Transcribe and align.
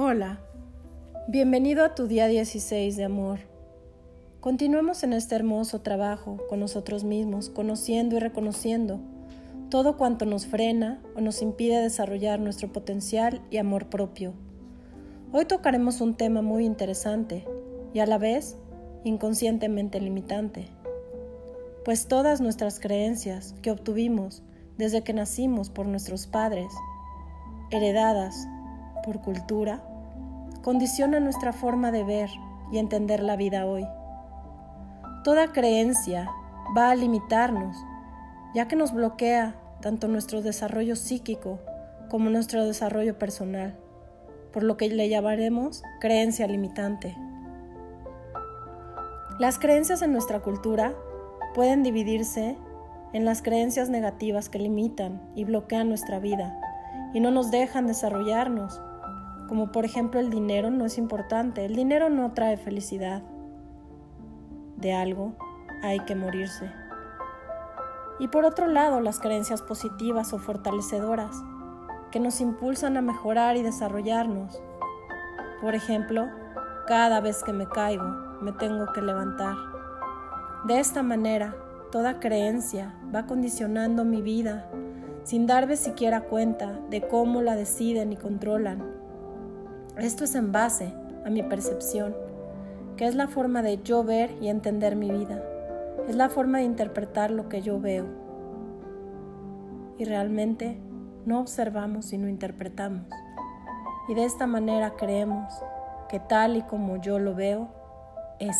Hola, 0.00 0.38
bienvenido 1.26 1.84
a 1.84 1.96
tu 1.96 2.06
día 2.06 2.28
16 2.28 2.96
de 2.96 3.02
amor. 3.02 3.40
Continuemos 4.38 5.02
en 5.02 5.12
este 5.12 5.34
hermoso 5.34 5.80
trabajo 5.80 6.38
con 6.48 6.60
nosotros 6.60 7.02
mismos, 7.02 7.50
conociendo 7.50 8.14
y 8.14 8.20
reconociendo 8.20 9.00
todo 9.70 9.96
cuanto 9.96 10.24
nos 10.24 10.46
frena 10.46 11.02
o 11.16 11.20
nos 11.20 11.42
impide 11.42 11.82
desarrollar 11.82 12.38
nuestro 12.38 12.72
potencial 12.72 13.42
y 13.50 13.56
amor 13.56 13.86
propio. 13.86 14.34
Hoy 15.32 15.46
tocaremos 15.46 16.00
un 16.00 16.14
tema 16.14 16.42
muy 16.42 16.64
interesante 16.64 17.44
y 17.92 17.98
a 17.98 18.06
la 18.06 18.18
vez 18.18 18.56
inconscientemente 19.02 20.00
limitante, 20.00 20.68
pues 21.84 22.06
todas 22.06 22.40
nuestras 22.40 22.78
creencias 22.78 23.52
que 23.62 23.72
obtuvimos 23.72 24.44
desde 24.76 25.02
que 25.02 25.12
nacimos 25.12 25.70
por 25.70 25.86
nuestros 25.86 26.28
padres, 26.28 26.72
heredadas 27.72 28.46
por 29.08 29.22
cultura, 29.22 29.82
condiciona 30.62 31.20
nuestra 31.20 31.52
forma 31.52 31.90
de 31.90 32.04
ver 32.04 32.30
y 32.70 32.78
entender 32.78 33.22
la 33.22 33.36
vida 33.36 33.66
hoy. 33.66 33.86
Toda 35.24 35.52
creencia 35.52 36.30
va 36.76 36.90
a 36.90 36.94
limitarnos, 36.94 37.76
ya 38.54 38.68
que 38.68 38.76
nos 38.76 38.92
bloquea 38.92 39.54
tanto 39.80 40.08
nuestro 40.08 40.42
desarrollo 40.42 40.96
psíquico 40.96 41.60
como 42.08 42.30
nuestro 42.30 42.64
desarrollo 42.64 43.18
personal, 43.18 43.76
por 44.52 44.62
lo 44.62 44.76
que 44.76 44.88
le 44.88 45.08
llamaremos 45.08 45.82
creencia 46.00 46.46
limitante. 46.46 47.16
Las 49.38 49.58
creencias 49.58 50.02
en 50.02 50.12
nuestra 50.12 50.40
cultura 50.40 50.94
pueden 51.54 51.82
dividirse 51.82 52.56
en 53.12 53.24
las 53.24 53.42
creencias 53.42 53.88
negativas 53.88 54.48
que 54.48 54.58
limitan 54.58 55.20
y 55.34 55.44
bloquean 55.44 55.88
nuestra 55.88 56.18
vida 56.18 56.60
y 57.14 57.20
no 57.20 57.30
nos 57.30 57.50
dejan 57.50 57.86
desarrollarnos 57.86 58.80
como 59.48 59.72
por 59.72 59.84
ejemplo 59.84 60.20
el 60.20 60.30
dinero 60.30 60.70
no 60.70 60.84
es 60.84 60.98
importante, 60.98 61.64
el 61.64 61.74
dinero 61.74 62.10
no 62.10 62.32
trae 62.32 62.56
felicidad. 62.56 63.22
De 64.76 64.92
algo 64.92 65.32
hay 65.82 66.00
que 66.00 66.14
morirse. 66.14 66.70
Y 68.20 68.28
por 68.28 68.44
otro 68.44 68.66
lado, 68.66 69.00
las 69.00 69.20
creencias 69.20 69.62
positivas 69.62 70.32
o 70.32 70.38
fortalecedoras, 70.38 71.42
que 72.10 72.20
nos 72.20 72.40
impulsan 72.40 72.96
a 72.96 73.02
mejorar 73.02 73.56
y 73.56 73.62
desarrollarnos. 73.62 74.60
Por 75.60 75.74
ejemplo, 75.74 76.28
cada 76.86 77.20
vez 77.20 77.42
que 77.42 77.52
me 77.52 77.66
caigo, 77.66 78.04
me 78.40 78.52
tengo 78.52 78.92
que 78.92 79.02
levantar. 79.02 79.54
De 80.66 80.78
esta 80.78 81.02
manera, 81.02 81.56
toda 81.90 82.20
creencia 82.20 82.94
va 83.14 83.26
condicionando 83.26 84.04
mi 84.04 84.20
vida 84.20 84.68
sin 85.24 85.46
darme 85.46 85.76
siquiera 85.76 86.22
cuenta 86.22 86.80
de 86.90 87.06
cómo 87.06 87.42
la 87.42 87.54
deciden 87.54 88.12
y 88.12 88.16
controlan 88.16 88.97
esto 89.98 90.24
es 90.24 90.34
en 90.34 90.52
base 90.52 90.92
a 91.26 91.30
mi 91.30 91.42
percepción, 91.42 92.14
que 92.96 93.06
es 93.06 93.14
la 93.14 93.26
forma 93.26 93.62
de 93.62 93.82
yo 93.82 94.04
ver 94.04 94.30
y 94.40 94.48
entender 94.48 94.94
mi 94.94 95.10
vida. 95.10 95.42
Es 96.08 96.14
la 96.14 96.28
forma 96.28 96.58
de 96.58 96.64
interpretar 96.64 97.30
lo 97.30 97.48
que 97.48 97.62
yo 97.62 97.80
veo. 97.80 98.06
Y 99.98 100.04
realmente 100.04 100.78
no 101.26 101.40
observamos 101.40 102.06
sino 102.06 102.28
interpretamos. 102.28 103.06
Y 104.08 104.14
de 104.14 104.24
esta 104.24 104.46
manera 104.46 104.94
creemos 104.96 105.52
que 106.08 106.20
tal 106.20 106.56
y 106.56 106.62
como 106.62 106.96
yo 106.98 107.18
lo 107.18 107.34
veo, 107.34 107.68
es. 108.38 108.56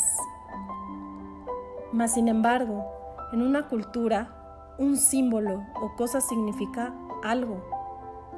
Mas 1.92 2.14
sin 2.14 2.28
embargo, 2.28 2.84
en 3.32 3.42
una 3.42 3.68
cultura, 3.68 4.74
un 4.78 4.96
símbolo 4.96 5.62
o 5.80 5.94
cosa 5.96 6.20
significa 6.20 6.92
algo 7.22 7.77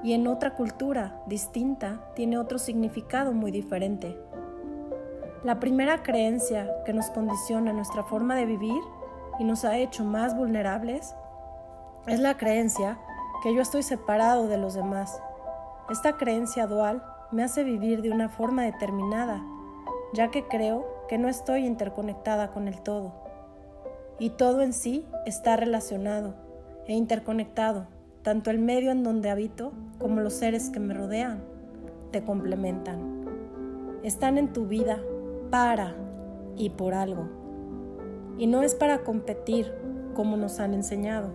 y 0.02 0.14
en 0.14 0.26
otra 0.26 0.54
cultura 0.54 1.22
distinta 1.26 2.00
tiene 2.14 2.38
otro 2.38 2.58
significado 2.58 3.32
muy 3.32 3.50
diferente. 3.50 4.18
La 5.44 5.60
primera 5.60 6.02
creencia 6.02 6.70
que 6.84 6.92
nos 6.92 7.10
condiciona 7.10 7.72
nuestra 7.72 8.04
forma 8.04 8.34
de 8.34 8.46
vivir 8.46 8.82
y 9.38 9.44
nos 9.44 9.64
ha 9.64 9.76
hecho 9.76 10.04
más 10.04 10.36
vulnerables 10.36 11.14
es 12.06 12.20
la 12.20 12.36
creencia 12.36 12.98
que 13.42 13.54
yo 13.54 13.62
estoy 13.62 13.82
separado 13.82 14.48
de 14.48 14.58
los 14.58 14.74
demás. 14.74 15.22
Esta 15.90 16.16
creencia 16.16 16.66
dual 16.66 17.02
me 17.30 17.42
hace 17.42 17.64
vivir 17.64 18.02
de 18.02 18.10
una 18.10 18.28
forma 18.28 18.64
determinada, 18.64 19.42
ya 20.12 20.30
que 20.30 20.46
creo 20.46 20.86
que 21.08 21.18
no 21.18 21.28
estoy 21.28 21.66
interconectada 21.66 22.52
con 22.52 22.68
el 22.68 22.80
todo. 22.80 23.12
Y 24.18 24.30
todo 24.30 24.60
en 24.60 24.72
sí 24.72 25.06
está 25.24 25.56
relacionado 25.56 26.34
e 26.86 26.92
interconectado 26.92 27.86
tanto 28.22 28.50
el 28.50 28.58
medio 28.58 28.90
en 28.90 29.02
donde 29.02 29.30
habito 29.30 29.72
como 30.00 30.20
los 30.20 30.32
seres 30.32 30.70
que 30.70 30.80
me 30.80 30.94
rodean 30.94 31.42
te 32.10 32.24
complementan. 32.24 32.98
Están 34.02 34.38
en 34.38 34.52
tu 34.52 34.66
vida 34.66 34.98
para 35.50 35.94
y 36.56 36.70
por 36.70 36.94
algo. 36.94 37.28
Y 38.38 38.46
no 38.46 38.62
es 38.62 38.74
para 38.74 39.04
competir 39.04 39.72
como 40.14 40.36
nos 40.36 40.58
han 40.58 40.74
enseñado. 40.74 41.28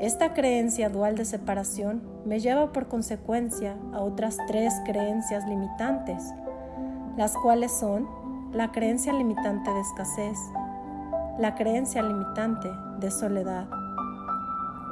Esta 0.00 0.32
creencia 0.32 0.88
dual 0.90 1.16
de 1.16 1.24
separación 1.24 2.02
me 2.24 2.40
lleva 2.40 2.72
por 2.72 2.86
consecuencia 2.86 3.76
a 3.92 4.00
otras 4.00 4.38
tres 4.46 4.72
creencias 4.86 5.46
limitantes, 5.48 6.32
las 7.16 7.36
cuales 7.36 7.72
son 7.72 8.08
la 8.52 8.70
creencia 8.70 9.12
limitante 9.12 9.70
de 9.70 9.80
escasez, 9.80 10.38
la 11.38 11.54
creencia 11.56 12.02
limitante 12.02 12.68
de 13.00 13.10
soledad 13.10 13.68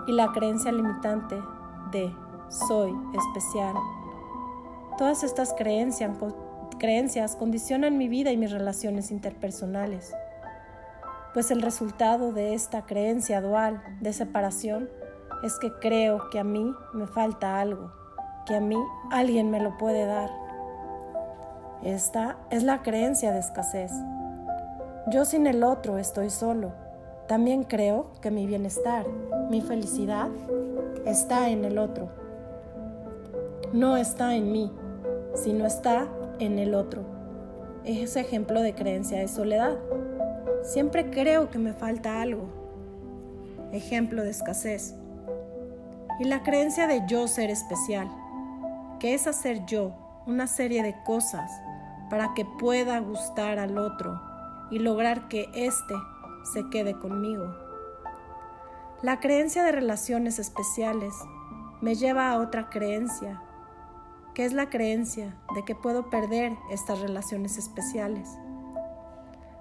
y 0.07 0.13
la 0.13 0.33
creencia 0.33 0.73
limitante 0.73 1.37
de 1.91 2.15
soy 2.49 2.93
especial. 3.15 3.75
Todas 4.99 5.25
estas 5.25 5.55
creencias, 5.55 7.37
condicionan 7.37 7.99
mi 7.99 8.09
vida 8.09 8.33
y 8.33 8.37
mis 8.37 8.51
relaciones 8.51 9.11
interpersonales, 9.11 10.15
pues 11.35 11.51
el 11.51 11.61
resultado 11.61 12.33
de 12.33 12.55
esta 12.55 12.87
creencia 12.87 13.41
dual 13.41 13.83
de 14.01 14.13
separación 14.13 14.89
es 15.43 15.59
que 15.59 15.73
creo 15.81 16.31
que 16.31 16.39
a 16.39 16.45
mí 16.45 16.75
me 16.95 17.07
falta 17.07 17.61
algo, 17.61 17.93
que 18.47 18.57
a 18.57 18.61
mí 18.61 18.79
alguien 19.11 19.51
me 19.51 19.61
lo 19.61 19.77
puede 19.77 20.07
dar. 20.07 20.31
Esta 21.83 22.39
es 22.51 22.63
la 22.63 22.83
creencia 22.83 23.33
de 23.33 23.41
escasez. 23.41 23.93
Yo 25.09 25.25
sin 25.25 25.47
el 25.47 25.63
otro 25.63 25.99
estoy 25.99 26.31
solo 26.31 26.86
también 27.29 27.65
creo 27.65 28.13
que 28.21 28.31
mi 28.31 28.47
bienestar, 28.47 29.07
mi 29.51 29.61
felicidad 29.61 30.29
está 31.05 31.51
en 31.51 31.65
el 31.65 31.79
otro. 31.79 32.09
No 33.73 33.97
está 33.97 34.37
en 34.37 34.53
mí, 34.53 34.71
sino 35.35 35.67
está 35.67 36.09
en 36.39 36.59
el 36.59 36.75
otro. 36.75 37.03
Es 37.85 38.17
ejemplo 38.17 38.63
de 38.63 38.75
creencia 38.75 39.19
de 39.19 39.29
soledad. 39.29 39.77
Siempre 40.63 41.11
creo 41.11 41.51
que 41.51 41.59
me 41.59 41.73
falta 41.73 42.23
algo. 42.23 42.47
Ejemplo 43.73 44.23
de 44.23 44.31
escasez. 44.31 44.95
Y 46.21 46.25
la 46.25 46.43
creencia 46.43 46.87
de 46.87 47.03
yo 47.07 47.29
ser 47.29 47.51
especial, 47.51 48.09
que 49.01 49.15
es 49.15 49.27
hacer 49.27 49.67
yo 49.67 49.93
una 50.27 50.47
serie 50.47 50.83
de 50.83 50.95
cosas 51.05 51.51
para 52.09 52.35
que 52.35 52.45
pueda 52.45 52.99
gustar 53.01 53.59
al 53.59 53.79
otro 53.79 54.21
y 54.71 54.79
lograr 54.79 55.29
que 55.29 55.49
éste 55.55 55.95
se 56.53 56.69
quede 56.71 56.95
conmigo. 56.99 57.55
La 59.03 59.21
creencia 59.21 59.63
de 59.63 59.73
relaciones 59.73 60.39
especiales 60.39 61.15
me 61.81 61.95
lleva 61.95 62.31
a 62.31 62.39
otra 62.39 62.71
creencia, 62.71 63.43
que 64.35 64.45
es 64.45 64.53
la 64.53 64.71
creencia 64.71 65.37
de 65.55 65.65
que 65.65 65.75
puedo 65.75 66.11
perder 66.11 66.53
estas 66.71 67.01
relaciones 67.01 67.59
especiales. 67.59 68.29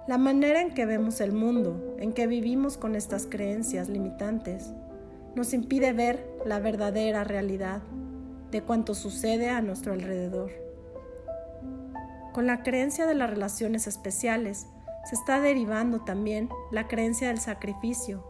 La 0.06 0.18
manera 0.18 0.60
en 0.60 0.72
que 0.72 0.86
vemos 0.86 1.20
el 1.20 1.32
mundo, 1.32 1.96
en 1.98 2.12
que 2.12 2.26
vivimos 2.26 2.78
con 2.78 2.94
estas 2.94 3.26
creencias 3.26 3.88
limitantes, 3.88 4.72
nos 5.34 5.52
impide 5.52 5.92
ver 5.92 6.26
la 6.46 6.58
verdadera 6.58 7.24
realidad 7.24 7.82
de 8.50 8.62
cuanto 8.62 8.94
sucede 8.94 9.50
a 9.50 9.60
nuestro 9.60 9.92
alrededor. 9.92 10.50
Con 12.32 12.46
la 12.46 12.62
creencia 12.62 13.06
de 13.06 13.14
las 13.14 13.28
relaciones 13.28 13.86
especiales, 13.86 14.66
se 15.06 15.14
está 15.14 15.40
derivando 15.40 16.00
también 16.00 16.48
la 16.72 16.88
creencia 16.88 17.28
del 17.28 17.38
sacrificio, 17.38 18.24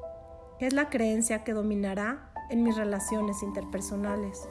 que 0.59 0.67
es 0.67 0.75
la 0.75 0.91
creencia 0.91 1.43
que 1.43 1.55
dominará 1.55 2.31
en 2.51 2.63
mis 2.63 2.77
relaciones 2.77 3.43
interpersonales. 3.43 4.47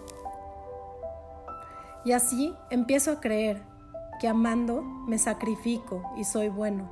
Y 2.04 2.14
así 2.14 2.56
empiezo 2.72 3.12
a 3.12 3.20
creer 3.20 3.62
que 4.20 4.28
amando 4.28 4.82
me 4.82 5.20
sacrifico 5.20 6.02
y 6.18 6.24
soy 6.24 6.50
bueno, 6.50 6.90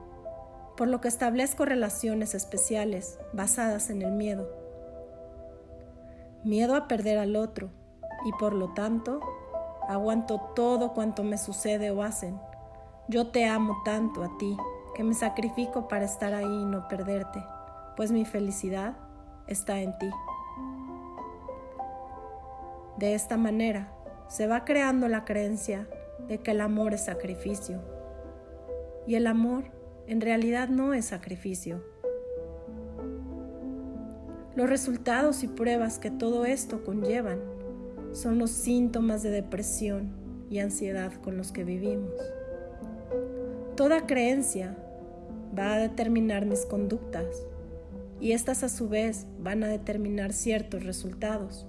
por 0.77 0.88
lo 0.88 1.01
que 1.01 1.07
establezco 1.07 1.65
relaciones 1.65 2.35
especiales 2.35 3.18
basadas 3.33 3.89
en 3.89 4.03
el 4.03 4.12
miedo. 4.12 4.47
Miedo 6.44 6.75
a 6.75 6.88
perder 6.88 7.18
al 7.18 7.35
otro 7.35 7.71
y 8.25 8.31
por 8.33 8.53
lo 8.53 8.74
tanto 8.74 9.19
aguanto 9.89 10.39
todo 10.56 10.94
cuanto 10.94 11.24
me 11.24 11.39
sucede 11.39 11.89
o 11.89 12.03
hacen. 12.03 12.39
Yo 13.07 13.31
te 13.31 13.45
amo 13.45 13.81
tanto 13.83 14.24
a 14.24 14.38
ti 14.38 14.56
que 14.95 15.04
me 15.04 15.13
sacrifico 15.13 15.88
para 15.88 16.06
estar 16.06 16.34
ahí 16.34 16.45
y 16.45 16.66
no 16.66 16.88
perderte, 16.88 17.44
pues 17.95 18.12
mi 18.12 18.25
felicidad 18.25 18.95
está 19.48 19.80
en 19.81 19.98
ti. 19.98 20.10
De 22.98 23.16
esta 23.16 23.38
manera, 23.38 23.92
se 24.28 24.48
va 24.48 24.66
creando 24.66 25.07
la 25.07 25.25
creencia 25.25 25.88
de 26.28 26.40
que 26.40 26.51
el 26.51 26.62
amor 26.62 26.94
es 26.94 27.06
sacrificio. 27.06 27.81
Y 29.06 29.16
el 29.16 29.28
amor 29.28 29.66
en 30.07 30.22
realidad 30.22 30.69
no 30.69 30.94
es 30.94 31.06
sacrificio. 31.06 31.84
Los 34.56 34.69
resultados 34.69 35.44
y 35.44 35.48
pruebas 35.48 35.98
que 35.98 36.12
todo 36.12 36.45
esto 36.45 36.84
conllevan 36.84 37.40
son 38.12 38.38
los 38.38 38.51
síntomas 38.51 39.24
de 39.24 39.31
depresión 39.31 40.12
y 40.50 40.60
ansiedad 40.60 41.12
con 41.24 41.38
los 41.38 41.51
que 41.51 41.63
vivimos. 41.63 42.13
Toda 43.75 44.06
creencia 44.06 44.78
va 45.57 45.73
a 45.73 45.77
determinar 45.77 46.45
mis 46.45 46.65
conductas 46.65 47.25
y 48.19 48.31
estas 48.31 48.63
a 48.63 48.69
su 48.69 48.89
vez 48.89 49.27
van 49.39 49.63
a 49.63 49.67
determinar 49.67 50.33
ciertos 50.33 50.83
resultados 50.83 51.65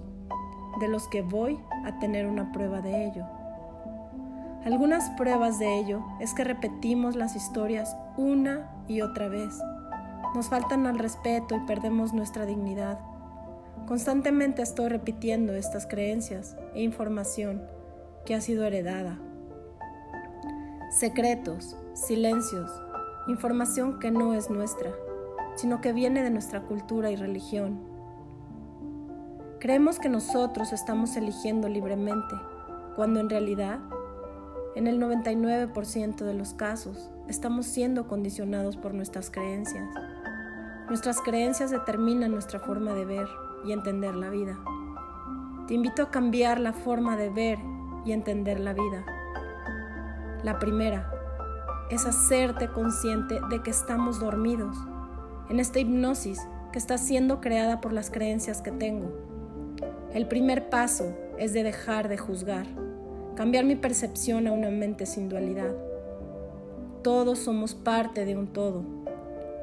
de 0.79 0.87
los 0.87 1.07
que 1.07 1.21
voy 1.21 1.59
a 1.85 1.99
tener 1.99 2.27
una 2.27 2.51
prueba 2.51 2.81
de 2.81 3.07
ello. 3.07 3.25
Algunas 4.63 5.09
pruebas 5.11 5.59
de 5.59 5.79
ello 5.79 6.03
es 6.19 6.33
que 6.33 6.43
repetimos 6.43 7.15
las 7.15 7.35
historias 7.35 7.95
una 8.17 8.71
y 8.87 9.01
otra 9.01 9.27
vez. 9.27 9.53
Nos 10.33 10.47
faltan 10.47 10.87
al 10.87 10.97
respeto 10.97 11.55
y 11.55 11.59
perdemos 11.61 12.13
nuestra 12.13 12.45
dignidad. 12.45 12.99
Constantemente 13.87 14.61
estoy 14.61 14.89
repitiendo 14.89 15.53
estas 15.53 15.85
creencias 15.85 16.57
e 16.73 16.81
información 16.81 17.61
que 18.25 18.33
ha 18.33 18.41
sido 18.41 18.65
heredada. 18.65 19.19
Secretos, 20.89 21.77
silencios, 21.93 22.71
información 23.27 23.99
que 23.99 24.11
no 24.11 24.33
es 24.33 24.49
nuestra, 24.49 24.91
sino 25.55 25.81
que 25.81 25.93
viene 25.93 26.23
de 26.23 26.29
nuestra 26.29 26.61
cultura 26.61 27.09
y 27.11 27.15
religión. 27.15 27.79
Creemos 29.59 29.99
que 29.99 30.09
nosotros 30.09 30.73
estamos 30.73 31.15
eligiendo 31.15 31.67
libremente, 31.67 32.35
cuando 32.95 33.19
en 33.19 33.29
realidad, 33.29 33.79
en 34.75 34.87
el 34.87 34.99
99% 34.99 36.23
de 36.23 36.33
los 36.33 36.53
casos, 36.53 37.09
estamos 37.27 37.65
siendo 37.65 38.07
condicionados 38.07 38.77
por 38.77 38.93
nuestras 38.93 39.31
creencias. 39.31 39.89
Nuestras 40.87 41.19
creencias 41.21 41.71
determinan 41.71 42.31
nuestra 42.31 42.59
forma 42.59 42.93
de 42.93 43.05
ver 43.05 43.27
y 43.65 43.71
entender 43.71 44.15
la 44.15 44.29
vida. 44.29 44.59
Te 45.67 45.73
invito 45.73 46.03
a 46.03 46.11
cambiar 46.11 46.59
la 46.59 46.73
forma 46.73 47.17
de 47.17 47.29
ver 47.31 47.57
y 48.05 48.11
entender 48.11 48.59
la 48.59 48.73
vida. 48.73 49.03
La 50.43 50.59
primera 50.59 51.14
es 51.89 52.05
hacerte 52.05 52.67
consciente 52.67 53.39
de 53.49 53.61
que 53.61 53.69
estamos 53.69 54.19
dormidos 54.19 54.75
en 55.49 55.59
esta 55.59 55.79
hipnosis 55.79 56.39
que 56.71 56.79
está 56.79 56.97
siendo 56.97 57.39
creada 57.41 57.79
por 57.79 57.93
las 57.93 58.09
creencias 58.09 58.61
que 58.61 58.71
tengo. 58.71 59.11
El 60.13 60.27
primer 60.27 60.69
paso 60.69 61.13
es 61.37 61.53
de 61.53 61.63
dejar 61.63 62.07
de 62.07 62.17
juzgar, 62.17 62.65
cambiar 63.35 63.65
mi 63.65 63.75
percepción 63.75 64.47
a 64.47 64.51
una 64.51 64.69
mente 64.69 65.05
sin 65.05 65.29
dualidad. 65.29 65.75
Todos 67.03 67.39
somos 67.39 67.75
parte 67.75 68.25
de 68.25 68.35
un 68.35 68.47
todo, 68.47 68.83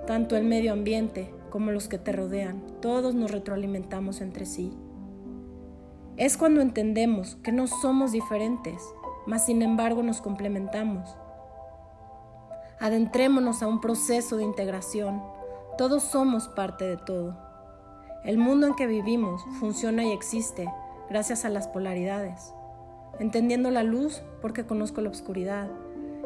tanto 0.06 0.36
el 0.36 0.44
medio 0.44 0.72
ambiente 0.72 1.34
como 1.50 1.70
los 1.70 1.88
que 1.88 1.98
te 1.98 2.12
rodean, 2.12 2.62
todos 2.80 3.14
nos 3.14 3.30
retroalimentamos 3.30 4.20
entre 4.20 4.46
sí. 4.46 4.72
Es 6.16 6.36
cuando 6.36 6.60
entendemos 6.60 7.36
que 7.42 7.52
no 7.52 7.66
somos 7.66 8.12
diferentes, 8.12 8.82
mas 9.26 9.46
sin 9.46 9.62
embargo 9.62 10.02
nos 10.02 10.20
complementamos. 10.20 11.16
Adentrémonos 12.82 13.62
a 13.62 13.68
un 13.68 13.80
proceso 13.80 14.36
de 14.36 14.42
integración. 14.42 15.22
Todos 15.78 16.02
somos 16.02 16.48
parte 16.48 16.84
de 16.84 16.96
todo. 16.96 17.38
El 18.24 18.38
mundo 18.38 18.66
en 18.66 18.74
que 18.74 18.88
vivimos 18.88 19.40
funciona 19.60 20.02
y 20.02 20.10
existe 20.10 20.68
gracias 21.08 21.44
a 21.44 21.48
las 21.48 21.68
polaridades. 21.68 22.52
Entendiendo 23.20 23.70
la 23.70 23.84
luz 23.84 24.24
porque 24.40 24.66
conozco 24.66 25.00
la 25.00 25.10
oscuridad. 25.10 25.68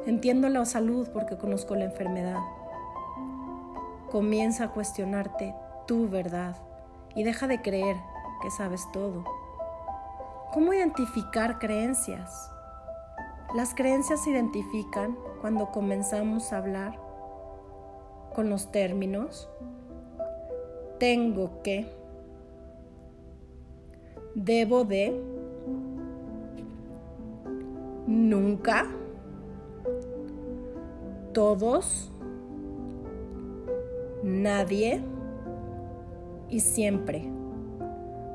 Entiendo 0.07 0.49
la 0.49 0.65
salud 0.65 1.07
porque 1.13 1.37
conozco 1.37 1.75
la 1.77 1.85
enfermedad. 1.85 2.41
Comienza 4.11 4.65
a 4.65 4.71
cuestionarte 4.71 5.55
tu 5.87 6.09
verdad 6.09 6.57
y 7.15 7.23
deja 7.23 7.47
de 7.49 7.61
creer 7.61 7.97
que 8.41 8.51
sabes 8.51 8.91
todo. 8.95 9.25
¿Cómo 10.55 10.73
identificar 10.73 11.59
creencias? 11.59 12.51
Las 13.55 13.75
creencias 13.75 14.25
se 14.25 14.31
identifican 14.31 15.17
cuando 15.41 15.71
comenzamos 15.71 16.53
a 16.53 16.59
hablar 16.59 16.99
con 18.35 18.51
los 18.51 18.71
términos 18.71 19.49
tengo 20.99 21.63
que, 21.63 21.87
debo 24.35 24.85
de, 24.85 25.21
nunca, 28.07 28.87
todos, 31.33 32.11
nadie 34.23 35.03
y 36.49 36.61
siempre. 36.61 37.31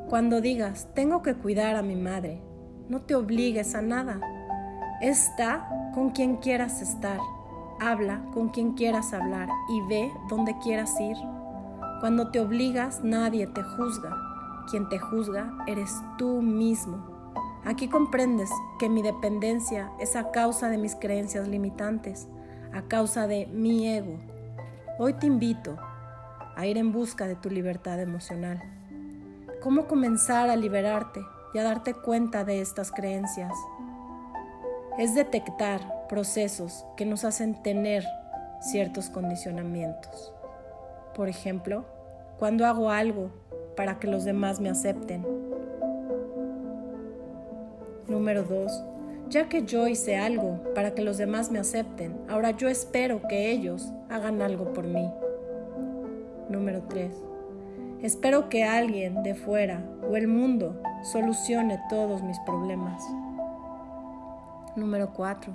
Cuando 0.09 0.41
digas, 0.41 0.89
tengo 0.93 1.21
que 1.21 1.35
cuidar 1.35 1.75
a 1.75 1.81
mi 1.81 1.95
madre, 1.95 2.41
no 2.89 3.01
te 3.01 3.15
obligues 3.15 3.75
a 3.75 3.81
nada. 3.81 4.19
Está 5.01 5.68
con 5.95 6.12
quien 6.12 6.36
quieras 6.38 6.80
estar, 6.80 7.19
habla 7.80 8.21
con 8.36 8.50
quien 8.50 8.74
quieras 8.74 9.13
hablar 9.13 9.50
y 9.68 9.81
ve 9.88 10.13
donde 10.30 10.56
quieras 10.59 10.94
ir. 11.01 11.18
Cuando 12.01 12.30
te 12.30 12.39
obligas, 12.39 13.03
nadie 13.03 13.48
te 13.48 13.63
juzga. 13.63 14.15
Quien 14.69 14.88
te 14.89 15.00
juzga 15.00 15.57
eres 15.65 15.92
tú 16.19 16.44
mismo. 16.44 17.03
Aquí 17.65 17.88
comprendes 17.88 18.51
que 18.77 18.89
mi 18.89 19.01
dependencia 19.01 19.92
es 20.00 20.15
a 20.15 20.30
causa 20.30 20.69
de 20.69 20.77
mis 20.77 20.94
creencias 20.94 21.48
limitantes, 21.48 22.27
a 22.71 22.83
causa 22.83 23.25
de 23.25 23.48
mi 23.48 23.88
ego. 23.88 24.19
Hoy 25.00 25.13
te 25.13 25.25
invito 25.25 25.80
a 26.56 26.68
ir 26.68 26.77
en 26.77 26.92
busca 26.92 27.25
de 27.25 27.36
tu 27.36 27.50
libertad 27.50 28.00
emocional. 28.00 28.62
¿Cómo 29.63 29.88
comenzar 29.88 30.51
a 30.51 30.56
liberarte 30.56 31.25
y 31.56 31.57
a 31.57 31.63
darte 31.63 31.95
cuenta 31.95 32.44
de 32.44 32.62
estas 32.62 32.92
creencias? 32.92 33.51
Es 35.01 35.15
detectar 35.15 35.81
procesos 36.07 36.86
que 36.95 37.07
nos 37.07 37.25
hacen 37.25 37.63
tener 37.63 38.06
ciertos 38.59 39.09
condicionamientos. 39.09 40.31
Por 41.15 41.27
ejemplo, 41.27 41.86
cuando 42.38 42.68
hago 42.68 42.92
algo 42.92 43.31
para 43.75 43.98
que 43.98 44.06
los 44.06 44.25
demás 44.25 44.59
me 44.59 44.69
acepten. 44.69 45.25
Número 48.07 48.44
2. 48.44 48.83
Ya 49.29 49.50
que 49.50 49.63
yo 49.63 49.88
hice 49.88 50.17
algo 50.17 50.62
para 50.75 50.93
que 50.93 51.01
los 51.01 51.17
demás 51.17 51.50
me 51.50 51.58
acepten, 51.58 52.15
ahora 52.29 52.51
yo 52.51 52.67
espero 52.67 53.27
que 53.27 53.50
ellos 53.50 53.91
hagan 54.08 54.43
algo 54.43 54.72
por 54.72 54.86
mí. 54.86 55.10
Número 56.48 56.84
3. 56.89 57.12
Espero 58.03 58.50
que 58.50 58.65
alguien 58.65 59.24
de 59.24 59.34
fuera 59.34 59.84
o 60.08 60.15
el 60.15 60.27
mundo 60.27 60.79
solucione 61.12 61.81
todos 61.89 62.22
mis 62.22 62.38
problemas. 62.41 63.01
Número 64.75 65.11
4. 65.13 65.51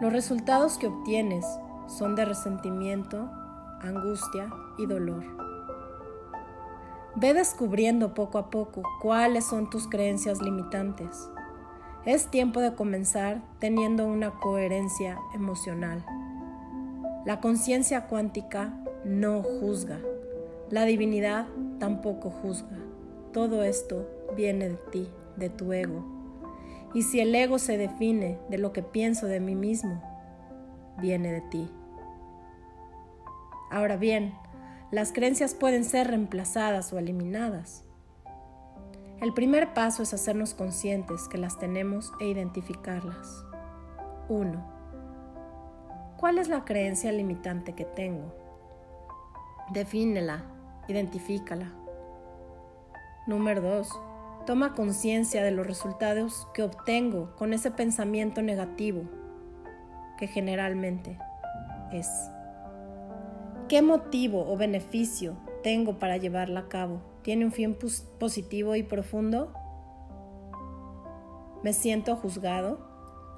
Los 0.00 0.10
resultados 0.10 0.78
que 0.78 0.86
obtienes 0.86 1.44
son 1.86 2.16
de 2.16 2.24
resentimiento, 2.24 3.30
angustia 3.82 4.48
y 4.78 4.86
dolor. 4.86 5.22
Ve 7.16 7.34
descubriendo 7.34 8.14
poco 8.14 8.38
a 8.38 8.48
poco 8.48 8.82
cuáles 9.02 9.44
son 9.44 9.68
tus 9.68 9.86
creencias 9.86 10.40
limitantes. 10.40 11.28
Es 12.06 12.28
tiempo 12.28 12.60
de 12.60 12.74
comenzar 12.74 13.42
teniendo 13.58 14.06
una 14.06 14.30
coherencia 14.40 15.18
emocional. 15.34 16.02
La 17.26 17.40
conciencia 17.40 18.06
cuántica 18.06 18.72
no 19.04 19.42
juzga. 19.42 20.00
La 20.70 20.86
divinidad 20.86 21.46
tampoco 21.78 22.30
juzga. 22.30 22.78
Todo 23.34 23.62
esto 23.62 24.08
viene 24.34 24.70
de 24.70 24.76
ti, 24.90 25.08
de 25.36 25.50
tu 25.50 25.72
ego, 25.74 26.13
y 26.94 27.02
si 27.02 27.20
el 27.20 27.34
ego 27.34 27.58
se 27.58 27.76
define 27.76 28.38
de 28.48 28.58
lo 28.58 28.72
que 28.72 28.82
pienso 28.82 29.26
de 29.26 29.40
mí 29.40 29.56
mismo, 29.56 30.00
viene 30.98 31.32
de 31.32 31.40
ti. 31.42 31.70
Ahora 33.70 33.96
bien, 33.96 34.32
las 34.92 35.12
creencias 35.12 35.54
pueden 35.54 35.84
ser 35.84 36.06
reemplazadas 36.06 36.92
o 36.92 36.98
eliminadas. 36.98 37.84
El 39.20 39.34
primer 39.34 39.74
paso 39.74 40.04
es 40.04 40.14
hacernos 40.14 40.54
conscientes 40.54 41.28
que 41.28 41.38
las 41.38 41.58
tenemos 41.58 42.12
e 42.20 42.26
identificarlas. 42.26 43.44
1. 44.28 44.74
¿Cuál 46.16 46.38
es 46.38 46.48
la 46.48 46.64
creencia 46.64 47.10
limitante 47.10 47.74
que 47.74 47.84
tengo? 47.84 48.32
Defínela, 49.72 50.44
identifícala. 50.86 51.72
Número 53.26 53.60
2. 53.62 53.88
Toma 54.46 54.74
conciencia 54.74 55.42
de 55.42 55.50
los 55.50 55.66
resultados 55.66 56.46
que 56.54 56.62
obtengo 56.62 57.34
con 57.36 57.52
ese 57.52 57.70
pensamiento 57.70 58.42
negativo 58.42 59.02
que 60.18 60.26
generalmente 60.26 61.18
es. 61.92 62.08
¿Qué 63.68 63.82
motivo 63.82 64.52
o 64.52 64.56
beneficio 64.56 65.36
tengo 65.62 65.98
para 65.98 66.18
llevarla 66.18 66.60
a 66.60 66.68
cabo? 66.68 67.00
¿Tiene 67.22 67.46
un 67.46 67.52
fin 67.52 67.76
positivo 68.18 68.76
y 68.76 68.82
profundo? 68.82 69.52
me 71.64 71.72
siento 71.72 72.14
juzgado, 72.14 72.78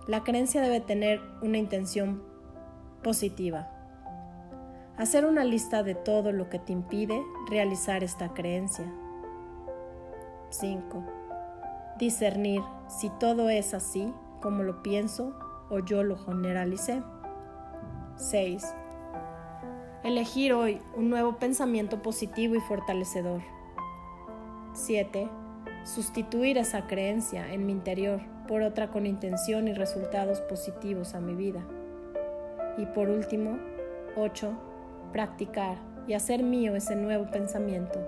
la 0.08 0.24
creencia 0.24 0.60
debe 0.60 0.80
tener 0.80 1.20
una 1.42 1.58
intención 1.58 2.24
positiva. 3.04 3.70
Hacer 4.96 5.24
una 5.24 5.44
lista 5.44 5.84
de 5.84 5.94
todo 5.94 6.32
lo 6.32 6.50
que 6.50 6.58
te 6.58 6.72
impide 6.72 7.22
realizar 7.48 8.02
esta 8.02 8.34
creencia. 8.34 8.92
5. 10.50 11.04
Discernir 11.98 12.62
si 12.88 13.10
todo 13.18 13.48
es 13.48 13.74
así 13.74 14.12
como 14.40 14.62
lo 14.62 14.82
pienso 14.82 15.34
o 15.70 15.80
yo 15.80 16.02
lo 16.02 16.16
generalicé. 16.16 17.02
6. 18.16 18.74
Elegir 20.04 20.52
hoy 20.52 20.80
un 20.96 21.10
nuevo 21.10 21.36
pensamiento 21.36 22.02
positivo 22.02 22.54
y 22.54 22.60
fortalecedor. 22.60 23.42
7 24.72 25.28
sustituir 25.86 26.58
esa 26.58 26.88
creencia 26.88 27.52
en 27.52 27.64
mi 27.64 27.72
interior 27.72 28.20
por 28.48 28.62
otra 28.62 28.90
con 28.90 29.06
intención 29.06 29.68
y 29.68 29.72
resultados 29.72 30.40
positivos 30.40 31.14
a 31.14 31.20
mi 31.20 31.34
vida. 31.34 31.64
Y 32.76 32.86
por 32.86 33.08
último, 33.08 33.58
8. 34.16 34.52
Practicar 35.12 35.78
y 36.08 36.14
hacer 36.14 36.42
mío 36.42 36.74
ese 36.74 36.96
nuevo 36.96 37.30
pensamiento, 37.30 38.00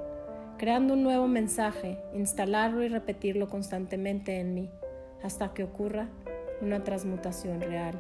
creando 0.59 0.95
un 0.95 1.05
nuevo 1.05 1.29
mensaje, 1.29 2.03
instalarlo 2.15 2.83
y 2.83 2.89
repetirlo 2.89 3.49
constantemente 3.49 4.41
en 4.41 4.55
mí, 4.55 4.71
hasta 5.23 5.55
que 5.55 5.63
ocurra 5.63 6.09
una 6.61 6.83
transmutación 6.83 7.61
real. 7.61 7.99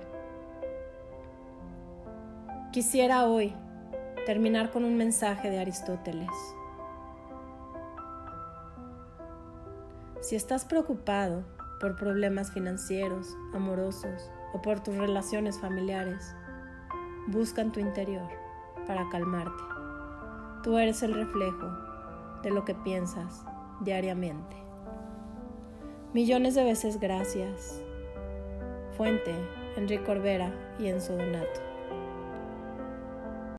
Quisiera 2.73 3.27
hoy 3.27 3.55
terminar 4.27 4.71
con 4.71 4.85
un 4.85 4.97
mensaje 4.97 5.51
de 5.51 5.61
Aristóteles. 5.61 6.29
Si 10.21 10.35
estás 10.35 10.65
preocupado 10.65 11.45
por 11.81 11.97
problemas 11.97 12.51
financieros, 12.51 13.37
amorosos 13.55 14.31
o 14.53 14.61
por 14.61 14.81
tus 14.81 14.97
relaciones 14.97 15.61
familiares, 15.61 16.35
busca 17.29 17.63
en 17.63 17.71
tu 17.71 17.79
interior 17.79 18.29
para 18.87 19.09
calmarte. 19.11 19.63
Tú 20.65 20.77
eres 20.77 21.05
el 21.05 21.15
reflejo 21.15 21.88
de 22.43 22.51
lo 22.51 22.65
que 22.65 22.75
piensas 22.75 23.45
diariamente. 23.81 24.57
Millones 26.15 26.55
de 26.55 26.65
veces 26.65 26.99
gracias. 26.99 27.83
Fuente, 28.97 29.35
Enrique 29.77 30.05
Corbera 30.05 30.53
y 30.79 30.89
Enzo 30.89 31.17
Donato. 31.17 31.68